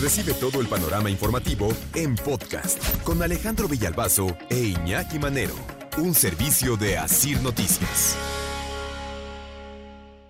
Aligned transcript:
Recibe 0.00 0.32
todo 0.32 0.62
el 0.62 0.66
panorama 0.66 1.10
informativo 1.10 1.68
en 1.94 2.14
podcast 2.14 2.82
con 3.02 3.22
Alejandro 3.22 3.68
Villalbazo 3.68 4.34
e 4.48 4.56
Iñaki 4.56 5.18
Manero. 5.18 5.54
Un 5.98 6.14
servicio 6.14 6.78
de 6.78 6.96
Asir 6.96 7.38
Noticias. 7.42 8.16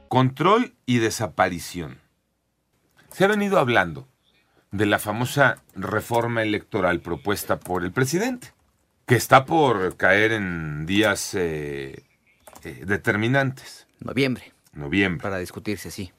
Control 0.08 0.74
y 0.86 0.98
desaparición. 0.98 2.00
Se 3.12 3.24
ha 3.24 3.28
venido 3.28 3.60
hablando 3.60 4.08
de 4.72 4.86
la 4.86 4.98
famosa 4.98 5.62
reforma 5.76 6.42
electoral 6.42 6.98
propuesta 6.98 7.60
por 7.60 7.84
el 7.84 7.92
presidente, 7.92 8.52
que 9.06 9.14
está 9.14 9.44
por 9.44 9.96
caer 9.96 10.32
en 10.32 10.84
días 10.84 11.32
eh, 11.34 12.02
eh, 12.64 12.82
determinantes. 12.86 13.86
Noviembre. 14.00 14.52
Noviembre. 14.72 15.22
Para 15.22 15.38
discutirse, 15.38 15.92
sí. 15.92 16.10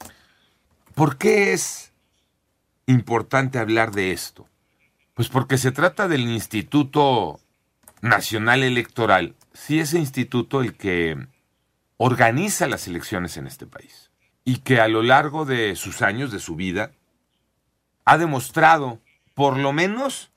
¿Por 0.95 1.17
qué 1.17 1.51
es 1.51 1.90
importante 2.85 3.59
hablar 3.59 3.91
de 3.91 4.11
esto? 4.11 4.47
Pues 5.13 5.29
porque 5.29 5.57
se 5.57 5.71
trata 5.71 6.07
del 6.07 6.21
Instituto 6.21 7.39
Nacional 8.01 8.63
Electoral. 8.63 9.35
Sí, 9.53 9.79
ese 9.79 9.99
instituto 9.99 10.61
el 10.61 10.75
que 10.75 11.27
organiza 11.97 12.67
las 12.67 12.87
elecciones 12.87 13.37
en 13.37 13.47
este 13.47 13.67
país 13.67 14.09
y 14.43 14.57
que 14.57 14.79
a 14.79 14.87
lo 14.87 15.03
largo 15.03 15.45
de 15.45 15.75
sus 15.75 16.01
años, 16.01 16.31
de 16.31 16.39
su 16.39 16.55
vida, 16.55 16.91
ha 18.05 18.17
demostrado, 18.17 18.99
por 19.35 19.57
lo 19.57 19.71
menos, 19.73 20.31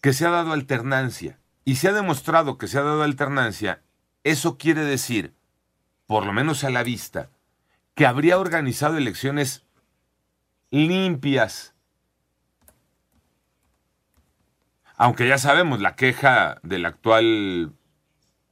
que 0.00 0.12
se 0.12 0.26
ha 0.26 0.30
dado 0.30 0.52
alternancia. 0.52 1.38
Y 1.64 1.76
se 1.76 1.88
ha 1.88 1.92
demostrado 1.92 2.56
que 2.58 2.68
se 2.68 2.78
ha 2.78 2.82
dado 2.82 3.02
alternancia, 3.02 3.82
eso 4.24 4.58
quiere 4.58 4.84
decir, 4.84 5.34
por 6.06 6.26
lo 6.26 6.32
menos 6.32 6.64
a 6.64 6.70
la 6.70 6.82
vista, 6.82 7.30
que 7.94 8.06
habría 8.06 8.38
organizado 8.38 8.96
elecciones 8.96 9.64
limpias. 10.70 11.74
Aunque 14.96 15.26
ya 15.26 15.38
sabemos, 15.38 15.80
la 15.80 15.96
queja 15.96 16.60
del 16.62 16.84
actual 16.86 17.72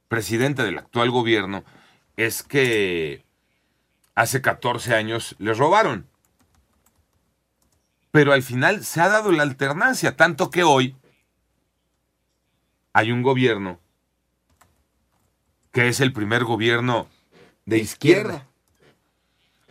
presidente 0.07 0.63
del 0.63 0.79
actual 0.79 1.11
gobierno 1.11 1.63
es 2.17 2.43
que 2.43 3.23
hace 4.15 4.41
14 4.41 4.95
años 4.95 5.35
les 5.39 5.57
robaron. 5.57 6.07
Pero 8.11 8.33
al 8.33 8.41
final 8.41 8.83
se 8.83 9.01
ha 9.01 9.07
dado 9.07 9.31
la 9.31 9.43
alternancia, 9.43 10.17
tanto 10.17 10.49
que 10.49 10.63
hoy 10.63 10.95
hay 12.93 13.11
un 13.11 13.21
gobierno 13.21 13.79
que 15.71 15.87
es 15.87 15.99
el 15.99 16.11
primer 16.11 16.43
gobierno 16.43 17.07
de 17.65 17.77
izquierda. 17.77 18.48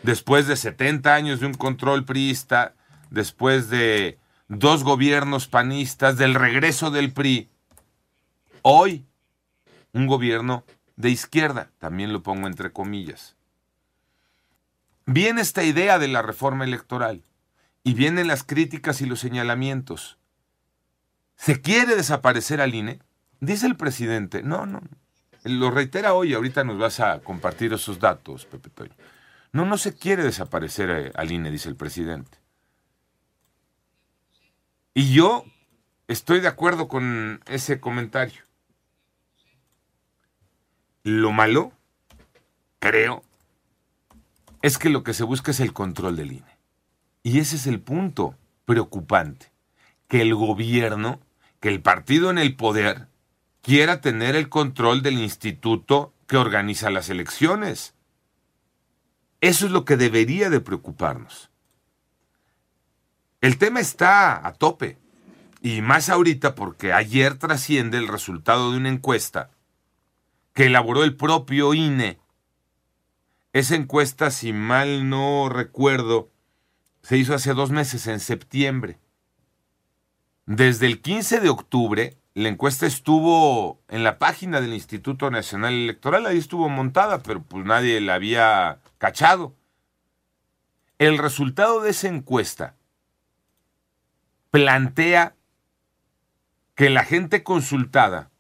Después 0.02 0.46
de 0.46 0.56
70 0.56 1.14
años 1.14 1.40
de 1.40 1.46
un 1.46 1.54
control 1.54 2.04
priista, 2.04 2.74
después 3.10 3.68
de 3.68 4.18
dos 4.48 4.84
gobiernos 4.84 5.48
panistas, 5.48 6.16
del 6.16 6.34
regreso 6.34 6.90
del 6.90 7.12
PRI, 7.12 7.48
hoy 8.62 9.04
un 9.92 10.06
gobierno 10.06 10.64
de 10.96 11.10
izquierda, 11.10 11.70
también 11.78 12.12
lo 12.12 12.22
pongo 12.22 12.46
entre 12.46 12.72
comillas. 12.72 13.36
Viene 15.06 15.40
esta 15.40 15.64
idea 15.64 15.98
de 15.98 16.08
la 16.08 16.22
reforma 16.22 16.64
electoral 16.64 17.22
y 17.82 17.94
vienen 17.94 18.28
las 18.28 18.44
críticas 18.44 19.00
y 19.00 19.06
los 19.06 19.20
señalamientos. 19.20 20.18
¿Se 21.36 21.60
quiere 21.60 21.96
desaparecer 21.96 22.60
al 22.60 22.74
INE? 22.74 23.00
Dice 23.40 23.66
el 23.66 23.76
presidente, 23.76 24.42
no, 24.42 24.66
no, 24.66 24.82
lo 25.44 25.70
reitera 25.70 26.14
hoy, 26.14 26.34
ahorita 26.34 26.64
nos 26.64 26.78
vas 26.78 27.00
a 27.00 27.20
compartir 27.20 27.72
esos 27.72 28.00
datos, 28.00 28.44
Pepe 28.44 28.70
Toño. 28.70 28.92
No, 29.58 29.64
no 29.64 29.76
se 29.76 29.92
quiere 29.96 30.22
desaparecer 30.22 30.88
eh, 30.88 31.12
al 31.16 31.32
INE, 31.32 31.50
dice 31.50 31.68
el 31.68 31.74
presidente. 31.74 32.38
Y 34.94 35.12
yo 35.12 35.44
estoy 36.06 36.38
de 36.38 36.46
acuerdo 36.46 36.86
con 36.86 37.40
ese 37.44 37.80
comentario. 37.80 38.40
Lo 41.02 41.32
malo, 41.32 41.72
creo, 42.78 43.24
es 44.62 44.78
que 44.78 44.90
lo 44.90 45.02
que 45.02 45.12
se 45.12 45.24
busca 45.24 45.50
es 45.50 45.58
el 45.58 45.72
control 45.72 46.14
del 46.14 46.34
INE. 46.34 46.58
Y 47.24 47.40
ese 47.40 47.56
es 47.56 47.66
el 47.66 47.80
punto 47.80 48.36
preocupante, 48.64 49.50
que 50.06 50.22
el 50.22 50.36
gobierno, 50.36 51.18
que 51.58 51.70
el 51.70 51.82
partido 51.82 52.30
en 52.30 52.38
el 52.38 52.54
poder, 52.54 53.08
quiera 53.62 54.00
tener 54.00 54.36
el 54.36 54.48
control 54.50 55.02
del 55.02 55.18
instituto 55.18 56.14
que 56.28 56.36
organiza 56.36 56.90
las 56.90 57.10
elecciones. 57.10 57.97
Eso 59.40 59.66
es 59.66 59.72
lo 59.72 59.84
que 59.84 59.96
debería 59.96 60.50
de 60.50 60.60
preocuparnos. 60.60 61.50
El 63.40 63.56
tema 63.56 63.80
está 63.80 64.46
a 64.46 64.52
tope, 64.52 64.98
y 65.62 65.80
más 65.80 66.08
ahorita 66.08 66.54
porque 66.54 66.92
ayer 66.92 67.38
trasciende 67.38 67.98
el 67.98 68.08
resultado 68.08 68.72
de 68.72 68.78
una 68.78 68.88
encuesta 68.88 69.50
que 70.54 70.66
elaboró 70.66 71.04
el 71.04 71.14
propio 71.16 71.74
INE. 71.74 72.18
Esa 73.52 73.76
encuesta, 73.76 74.30
si 74.30 74.52
mal 74.52 75.08
no 75.08 75.48
recuerdo, 75.48 76.30
se 77.02 77.16
hizo 77.16 77.34
hace 77.34 77.54
dos 77.54 77.70
meses, 77.70 78.06
en 78.08 78.20
septiembre. 78.20 78.98
Desde 80.46 80.86
el 80.86 81.00
15 81.00 81.40
de 81.40 81.48
octubre, 81.48 82.16
la 82.34 82.48
encuesta 82.48 82.86
estuvo 82.86 83.80
en 83.88 84.02
la 84.02 84.18
página 84.18 84.60
del 84.60 84.74
Instituto 84.74 85.30
Nacional 85.30 85.74
Electoral, 85.74 86.26
ahí 86.26 86.38
estuvo 86.38 86.68
montada, 86.68 87.22
pero 87.22 87.42
pues 87.42 87.64
nadie 87.64 88.00
la 88.00 88.14
había 88.14 88.80
cachado. 88.98 89.54
El 90.98 91.18
resultado 91.18 91.80
de 91.80 91.90
esa 91.90 92.08
encuesta 92.08 92.74
plantea 94.50 95.36
que 96.74 96.90
la 96.90 97.04
gente 97.04 97.42
consultada 97.42 98.30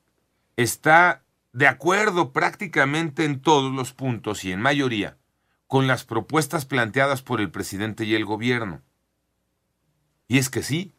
está 0.56 1.22
de 1.52 1.66
acuerdo 1.66 2.32
prácticamente 2.32 3.24
en 3.24 3.40
todos 3.40 3.72
los 3.72 3.92
puntos 3.92 4.44
y 4.44 4.52
en 4.52 4.60
mayoría 4.60 5.16
con 5.66 5.86
las 5.86 6.04
propuestas 6.04 6.64
planteadas 6.64 7.22
por 7.22 7.40
el 7.40 7.50
presidente 7.50 8.04
y 8.04 8.14
el 8.14 8.24
gobierno. 8.24 8.82
Y 10.26 10.38
es 10.38 10.50
que 10.50 10.62
sí, 10.62 10.94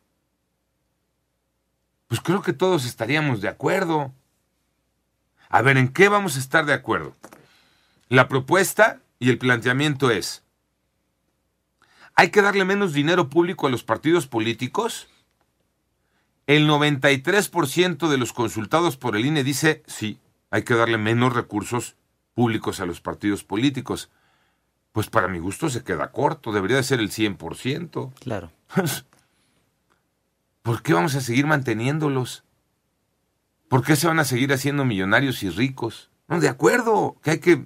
pues 2.08 2.22
creo 2.22 2.42
que 2.42 2.54
todos 2.54 2.86
estaríamos 2.86 3.42
de 3.42 3.50
acuerdo. 3.50 4.14
A 5.50 5.62
ver, 5.62 5.78
¿en 5.78 5.90
qué 5.90 6.10
vamos 6.10 6.36
a 6.36 6.40
estar 6.40 6.66
de 6.66 6.74
acuerdo? 6.74 7.16
La 8.10 8.28
propuesta 8.28 9.02
y 9.20 9.30
el 9.30 9.38
planteamiento 9.38 10.10
es, 10.10 10.44
¿hay 12.16 12.32
que 12.32 12.42
darle 12.42 12.66
menos 12.66 12.94
dinero 12.94 13.30
público 13.30 13.68
a 13.68 13.70
los 13.70 13.84
partidos 13.84 14.28
políticos? 14.28 15.08
El 16.48 16.68
93% 16.68 18.08
de 18.08 18.18
los 18.18 18.34
consultados 18.34 18.98
por 18.98 19.16
el 19.16 19.26
INE 19.26 19.44
dice, 19.44 19.84
sí, 19.86 20.20
hay 20.50 20.64
que 20.64 20.74
darle 20.74 20.98
menos 20.98 21.34
recursos 21.34 21.96
públicos 22.34 22.80
a 22.80 22.86
los 22.86 23.02
partidos 23.02 23.44
políticos. 23.44 24.10
Pues 24.92 25.10
para 25.10 25.28
mi 25.28 25.40
gusto 25.40 25.70
se 25.70 25.84
queda 25.84 26.12
corto, 26.12 26.52
debería 26.52 26.78
de 26.78 26.84
ser 26.84 27.00
el 27.00 27.12
100%. 27.12 28.14
Claro. 28.22 28.52
¿Por 30.64 30.82
qué 30.82 30.94
vamos 30.94 31.16
a 31.16 31.22
seguir 31.22 31.46
manteniéndolos? 31.46 32.44
¿Por 33.68 33.84
qué 33.84 33.96
se 33.96 34.08
van 34.08 34.20
a 34.20 34.26
seguir 34.26 34.52
haciendo 34.52 34.86
millonarios 34.86 35.44
y 35.44 35.50
ricos? 35.50 36.10
No, 36.28 36.40
de 36.40 36.50
acuerdo, 36.50 37.18
que 37.22 37.32
hay 37.32 37.40
que... 37.40 37.66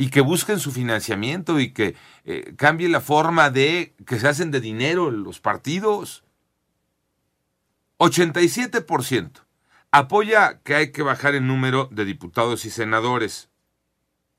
y 0.00 0.08
que 0.08 0.22
busquen 0.22 0.58
su 0.60 0.72
financiamiento 0.72 1.60
y 1.60 1.72
que 1.72 1.94
eh, 2.24 2.54
cambie 2.56 2.88
la 2.88 3.02
forma 3.02 3.50
de 3.50 3.94
que 4.06 4.18
se 4.18 4.28
hacen 4.28 4.50
de 4.50 4.62
dinero 4.62 5.10
los 5.10 5.40
partidos. 5.40 6.24
87% 7.98 9.44
apoya 9.90 10.62
que 10.62 10.74
hay 10.74 10.90
que 10.90 11.02
bajar 11.02 11.34
el 11.34 11.46
número 11.46 11.86
de 11.92 12.06
diputados 12.06 12.64
y 12.64 12.70
senadores. 12.70 13.50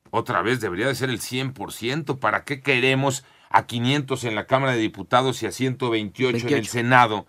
Otra 0.09 0.41
vez 0.41 0.61
debería 0.61 0.87
de 0.87 0.95
ser 0.95 1.11
el 1.11 1.19
100%. 1.19 2.17
¿Para 2.17 2.43
qué 2.43 2.61
queremos 2.61 3.23
a 3.51 3.67
500 3.67 4.23
en 4.23 4.33
la 4.33 4.47
Cámara 4.47 4.71
de 4.71 4.79
Diputados 4.79 5.43
y 5.43 5.45
a 5.45 5.51
128 5.51 6.29
en 6.29 6.35
el 6.37 6.53
28. 6.53 6.71
Senado? 6.71 7.27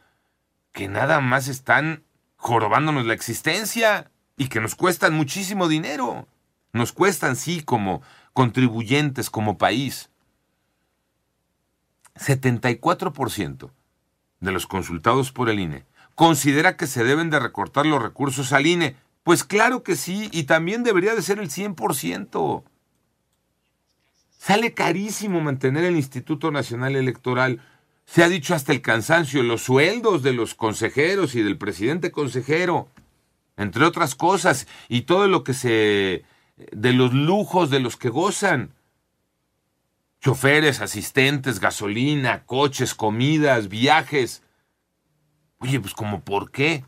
Que 0.73 0.88
nada 0.88 1.20
más 1.20 1.49
están 1.49 2.05
jorobándonos 2.37 3.05
la 3.05 3.12
existencia 3.12 4.11
y 4.38 4.49
que 4.49 4.62
nos 4.62 4.75
cuestan 4.75 5.12
muchísimo 5.12 5.69
dinero. 5.69 6.26
Nos 6.73 6.93
cuestan, 6.93 7.37
sí, 7.37 7.61
como 7.62 8.00
contribuyentes, 8.32 9.31
como 9.31 9.58
país. 9.58 10.11
74% 12.14 13.70
de 14.40 14.52
los 14.52 14.67
consultados 14.67 15.32
por 15.32 15.49
el 15.49 15.61
INE 15.61 15.84
considera 16.14 16.76
que 16.76 16.87
se 16.87 17.05
deben 17.05 17.31
de 17.31 17.40
recortar 17.40 17.87
los 17.87 18.02
recursos 18.02 18.52
al 18.52 18.67
INE. 18.67 18.96
Pues 19.23 19.44
claro 19.44 19.82
que 19.82 19.96
sí, 19.96 20.29
y 20.32 20.44
también 20.44 20.82
debería 20.82 21.14
de 21.14 21.23
ser 21.23 21.38
el 21.38 21.49
100%. 21.49 22.62
Sale 24.38 24.75
carísimo 24.75 25.40
mantener 25.40 25.85
el 25.85 25.96
Instituto 25.96 26.50
Nacional 26.50 26.96
Electoral. 26.96 27.61
Se 28.05 28.25
ha 28.25 28.28
dicho 28.28 28.55
hasta 28.55 28.73
el 28.73 28.82
cansancio, 28.82 29.43
los 29.43 29.62
sueldos 29.62 30.23
de 30.23 30.32
los 30.32 30.55
consejeros 30.55 31.35
y 31.35 31.43
del 31.43 31.56
presidente 31.56 32.11
consejero, 32.11 32.88
entre 33.56 33.85
otras 33.85 34.14
cosas, 34.14 34.67
y 34.88 35.02
todo 35.02 35.28
lo 35.28 35.44
que 35.44 35.55
se... 35.55 36.25
de 36.56 36.93
los 36.93 37.12
lujos 37.12 37.70
de 37.70 37.81
los 37.81 37.96
que 37.96 38.08
gozan. 38.08 38.75
Choferes, 40.20 40.81
asistentes, 40.81 41.58
gasolina, 41.58 42.44
coches, 42.44 42.94
comidas, 42.94 43.69
viajes. 43.69 44.43
Oye, 45.58 45.81
pues 45.81 45.94
como 45.94 46.22
por 46.22 46.50
qué. 46.50 46.84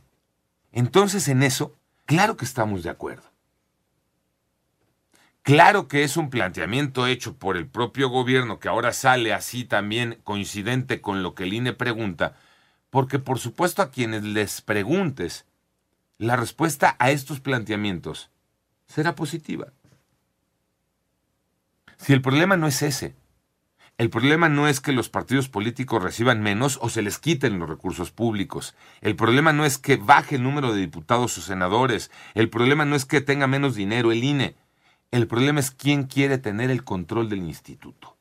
Entonces 0.72 1.28
en 1.28 1.42
eso, 1.42 1.76
claro 2.06 2.36
que 2.36 2.44
estamos 2.44 2.82
de 2.82 2.90
acuerdo. 2.90 3.34
Claro 5.42 5.88
que 5.88 6.04
es 6.04 6.16
un 6.16 6.30
planteamiento 6.30 7.06
hecho 7.06 7.36
por 7.36 7.58
el 7.58 7.66
propio 7.66 8.08
gobierno 8.08 8.58
que 8.58 8.68
ahora 8.68 8.92
sale 8.92 9.34
así 9.34 9.64
también 9.64 10.18
coincidente 10.24 11.02
con 11.02 11.22
lo 11.22 11.34
que 11.34 11.44
el 11.44 11.52
INE 11.52 11.74
pregunta, 11.74 12.34
porque 12.88 13.18
por 13.18 13.38
supuesto 13.38 13.82
a 13.82 13.90
quienes 13.90 14.22
les 14.22 14.62
preguntes, 14.62 15.44
la 16.16 16.36
respuesta 16.36 16.96
a 16.98 17.10
estos 17.10 17.40
planteamientos 17.40 18.30
será 18.86 19.14
positiva. 19.14 19.72
Si 21.96 22.12
el 22.12 22.22
problema 22.22 22.56
no 22.56 22.66
es 22.66 22.82
ese, 22.82 23.14
el 23.96 24.10
problema 24.10 24.48
no 24.48 24.66
es 24.66 24.80
que 24.80 24.92
los 24.92 25.08
partidos 25.08 25.48
políticos 25.48 26.02
reciban 26.02 26.42
menos 26.42 26.78
o 26.82 26.88
se 26.88 27.00
les 27.00 27.18
quiten 27.18 27.60
los 27.60 27.68
recursos 27.68 28.10
públicos. 28.10 28.74
El 29.00 29.14
problema 29.14 29.52
no 29.52 29.64
es 29.64 29.78
que 29.78 29.96
baje 29.96 30.34
el 30.34 30.42
número 30.42 30.72
de 30.72 30.80
diputados 30.80 31.38
o 31.38 31.40
senadores. 31.40 32.10
El 32.34 32.50
problema 32.50 32.84
no 32.84 32.96
es 32.96 33.04
que 33.04 33.20
tenga 33.20 33.46
menos 33.46 33.76
dinero 33.76 34.10
el 34.10 34.24
INE. 34.24 34.56
El 35.12 35.28
problema 35.28 35.60
es 35.60 35.70
quién 35.70 36.04
quiere 36.04 36.38
tener 36.38 36.70
el 36.70 36.82
control 36.82 37.28
del 37.28 37.42
instituto. 37.42 38.16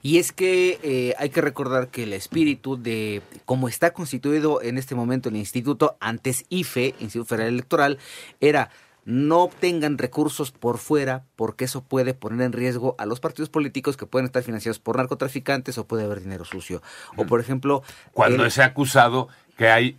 Y 0.00 0.18
es 0.18 0.32
que 0.32 0.78
eh, 0.82 1.14
hay 1.18 1.30
que 1.30 1.40
recordar 1.40 1.88
que 1.88 2.04
el 2.04 2.12
espíritu 2.12 2.76
de 2.76 3.20
cómo 3.46 3.68
está 3.68 3.92
constituido 3.92 4.62
en 4.62 4.78
este 4.78 4.94
momento 4.94 5.28
el 5.28 5.36
instituto, 5.36 5.96
antes 5.98 6.44
IFE, 6.50 6.94
Instituto 7.00 7.30
Federal 7.30 7.54
Electoral, 7.54 7.98
era 8.38 8.70
no 9.04 9.42
obtengan 9.42 9.98
recursos 9.98 10.50
por 10.50 10.78
fuera 10.78 11.24
porque 11.36 11.66
eso 11.66 11.82
puede 11.82 12.14
poner 12.14 12.46
en 12.46 12.52
riesgo 12.52 12.94
a 12.98 13.06
los 13.06 13.20
partidos 13.20 13.50
políticos 13.50 13.96
que 13.96 14.06
pueden 14.06 14.26
estar 14.26 14.42
financiados 14.42 14.78
por 14.78 14.96
narcotraficantes 14.96 15.76
o 15.78 15.86
puede 15.86 16.04
haber 16.04 16.20
dinero 16.20 16.44
sucio. 16.44 16.82
O 17.16 17.26
por 17.26 17.40
ejemplo... 17.40 17.82
Cuando 18.12 18.48
se 18.50 18.62
ha 18.62 18.66
acusado 18.66 19.28
que 19.56 19.68
hay 19.68 19.98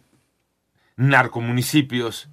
narcomunicipios 0.96 2.30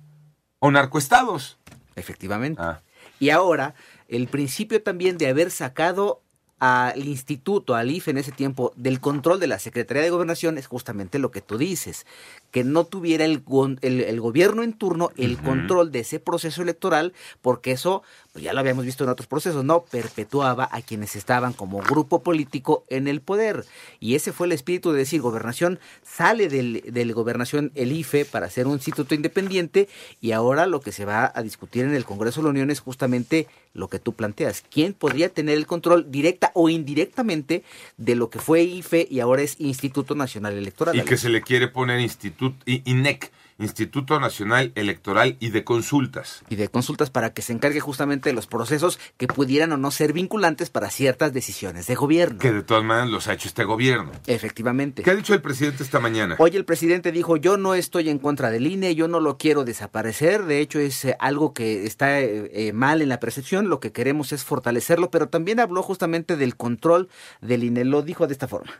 o 0.58 0.70
narcoestados. 0.70 1.58
Efectivamente. 1.96 2.60
Ah. 2.62 2.80
Y 3.18 3.30
ahora, 3.30 3.74
el 4.08 4.28
principio 4.28 4.82
también 4.82 5.18
de 5.18 5.28
haber 5.28 5.50
sacado 5.50 6.22
al 6.58 7.08
instituto, 7.08 7.74
al 7.74 7.90
IFE 7.90 8.12
en 8.12 8.18
ese 8.18 8.30
tiempo, 8.30 8.72
del 8.76 9.00
control 9.00 9.40
de 9.40 9.48
la 9.48 9.58
Secretaría 9.58 10.02
de 10.02 10.10
Gobernación 10.10 10.58
es 10.58 10.68
justamente 10.68 11.18
lo 11.18 11.32
que 11.32 11.40
tú 11.40 11.58
dices, 11.58 12.06
que 12.52 12.64
no 12.64 12.84
tuviera 12.84 13.24
el, 13.24 13.42
el, 13.80 14.20
gobierno 14.20 14.62
en 14.62 14.74
turno 14.74 15.10
el 15.16 15.38
control 15.38 15.90
de 15.90 16.00
ese 16.00 16.20
proceso 16.20 16.62
electoral, 16.62 17.14
porque 17.40 17.72
eso, 17.72 18.02
pues 18.32 18.44
ya 18.44 18.52
lo 18.52 18.60
habíamos 18.60 18.84
visto 18.84 19.04
en 19.04 19.10
otros 19.10 19.26
procesos, 19.26 19.64
no 19.64 19.84
perpetuaba 19.84 20.68
a 20.70 20.82
quienes 20.82 21.16
estaban 21.16 21.54
como 21.54 21.80
grupo 21.80 22.22
político 22.22 22.84
en 22.88 23.08
el 23.08 23.22
poder. 23.22 23.64
Y 24.00 24.16
ese 24.16 24.32
fue 24.32 24.46
el 24.46 24.52
espíritu 24.52 24.92
de 24.92 24.98
decir, 24.98 25.22
gobernación 25.22 25.80
sale 26.02 26.48
del, 26.48 26.82
del 26.92 27.14
gobernación 27.14 27.72
el 27.74 27.90
IFE 27.90 28.26
para 28.26 28.50
ser 28.50 28.66
un 28.66 28.74
instituto 28.74 29.14
independiente 29.14 29.88
y 30.20 30.32
ahora 30.32 30.66
lo 30.66 30.82
que 30.82 30.92
se 30.92 31.06
va 31.06 31.32
a 31.34 31.42
discutir 31.42 31.84
en 31.84 31.94
el 31.94 32.04
Congreso 32.04 32.40
de 32.40 32.44
la 32.44 32.50
Unión 32.50 32.70
es 32.70 32.80
justamente 32.80 33.48
lo 33.72 33.88
que 33.88 33.98
tú 33.98 34.12
planteas. 34.12 34.62
¿Quién 34.70 34.92
podría 34.92 35.30
tener 35.30 35.56
el 35.56 35.66
control 35.66 36.10
directa 36.10 36.50
o 36.54 36.68
indirectamente 36.68 37.64
de 37.96 38.14
lo 38.14 38.28
que 38.28 38.38
fue 38.38 38.62
IFE 38.62 39.08
y 39.10 39.20
ahora 39.20 39.40
es 39.40 39.58
Instituto 39.58 40.14
Nacional 40.14 40.52
Electoral? 40.52 40.94
Y 40.94 41.00
que 41.02 41.16
se 41.16 41.30
le 41.30 41.40
quiere 41.40 41.68
poner 41.68 41.98
Instituto 42.00 42.41
INEC, 42.66 43.32
Instituto 43.58 44.18
Nacional 44.18 44.72
Electoral 44.74 45.36
y 45.40 45.50
de 45.50 45.64
Consultas. 45.64 46.42
Y 46.48 46.56
de 46.56 46.68
consultas 46.68 47.10
para 47.10 47.32
que 47.32 47.42
se 47.42 47.52
encargue 47.52 47.80
justamente 47.80 48.28
de 48.28 48.34
los 48.34 48.46
procesos 48.46 48.98
que 49.16 49.26
pudieran 49.26 49.72
o 49.72 49.76
no 49.76 49.90
ser 49.90 50.12
vinculantes 50.12 50.70
para 50.70 50.90
ciertas 50.90 51.32
decisiones 51.32 51.86
de 51.86 51.94
gobierno. 51.94 52.38
Que 52.38 52.52
de 52.52 52.62
todas 52.62 52.84
maneras 52.84 53.10
los 53.10 53.28
ha 53.28 53.34
hecho 53.34 53.48
este 53.48 53.64
gobierno. 53.64 54.10
Efectivamente. 54.26 55.02
¿Qué 55.02 55.10
ha 55.10 55.14
dicho 55.14 55.34
el 55.34 55.42
presidente 55.42 55.82
esta 55.82 56.00
mañana? 56.00 56.36
Hoy 56.38 56.56
el 56.56 56.64
presidente 56.64 57.12
dijo, 57.12 57.36
yo 57.36 57.56
no 57.56 57.74
estoy 57.74 58.08
en 58.08 58.18
contra 58.18 58.50
del 58.50 58.66
INE, 58.66 58.94
yo 58.94 59.08
no 59.08 59.20
lo 59.20 59.38
quiero 59.38 59.64
desaparecer, 59.64 60.44
de 60.44 60.60
hecho 60.60 60.78
es 60.78 61.04
eh, 61.04 61.16
algo 61.18 61.52
que 61.52 61.86
está 61.86 62.20
eh, 62.20 62.50
eh, 62.52 62.72
mal 62.72 63.02
en 63.02 63.08
la 63.08 63.20
percepción, 63.20 63.68
lo 63.68 63.80
que 63.80 63.92
queremos 63.92 64.32
es 64.32 64.44
fortalecerlo, 64.44 65.10
pero 65.10 65.28
también 65.28 65.60
habló 65.60 65.82
justamente 65.82 66.36
del 66.36 66.56
control 66.56 67.08
del 67.40 67.64
INE, 67.64 67.84
lo 67.84 68.02
dijo 68.02 68.26
de 68.26 68.32
esta 68.32 68.48
forma. 68.48 68.72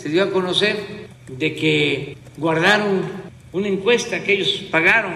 Se 0.00 0.08
dio 0.08 0.22
a 0.22 0.30
conocer 0.30 0.78
de 1.28 1.54
que 1.54 2.16
guardaron 2.38 3.02
una 3.52 3.68
encuesta 3.68 4.24
que 4.24 4.32
ellos 4.32 4.64
pagaron, 4.70 5.12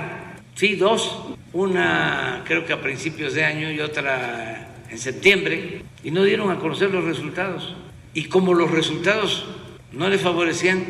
sí, 0.55 0.77
dos, 0.77 1.23
una 1.55 2.43
creo 2.45 2.67
que 2.67 2.75
a 2.75 2.83
principios 2.83 3.33
de 3.33 3.47
año 3.47 3.73
y 3.73 3.81
otra 3.81 4.75
en 4.91 4.99
septiembre, 4.99 5.81
y 6.03 6.11
no 6.11 6.23
dieron 6.23 6.51
a 6.51 6.59
conocer 6.59 6.91
los 6.91 7.03
resultados. 7.03 7.75
Y 8.13 8.25
como 8.25 8.53
los 8.53 8.71
resultados 8.71 9.47
no 9.91 10.11
les 10.11 10.21
favorecían, 10.21 10.85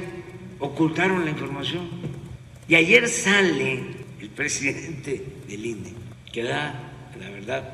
ocultaron 0.58 1.24
la 1.24 1.30
información. 1.30 1.88
Y 2.66 2.74
ayer 2.74 3.08
sale 3.08 3.80
el 4.20 4.28
presidente 4.30 5.24
del 5.46 5.66
INE, 5.66 5.92
que 6.32 6.42
da, 6.42 6.90
la 7.20 7.30
verdad, 7.30 7.70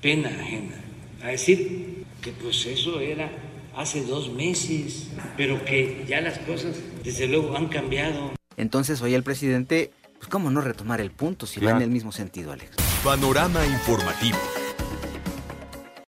pena 0.00 0.30
ajena, 0.30 0.76
a 1.22 1.26
decir 1.28 2.04
que 2.22 2.32
pues 2.32 2.64
eso 2.64 3.00
era 3.00 3.30
hace 3.76 4.04
dos 4.04 4.32
meses, 4.32 5.08
pero 5.36 5.64
que 5.64 6.04
ya 6.08 6.20
las 6.20 6.38
cosas 6.38 6.76
desde 7.04 7.26
luego 7.26 7.56
han 7.56 7.68
cambiado. 7.68 8.32
Entonces 8.56 9.00
hoy 9.02 9.14
el 9.14 9.22
presidente, 9.22 9.92
pues 10.18 10.28
cómo 10.28 10.50
no 10.50 10.60
retomar 10.60 11.00
el 11.00 11.10
punto 11.10 11.46
si 11.46 11.60
va 11.60 11.70
en 11.72 11.82
el 11.82 11.90
mismo 11.90 12.12
sentido, 12.12 12.52
Alex. 12.52 12.70
Panorama 13.04 13.64
informativo. 13.66 14.38